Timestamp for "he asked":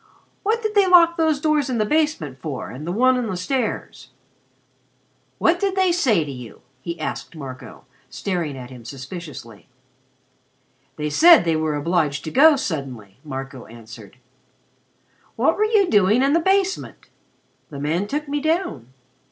6.81-7.35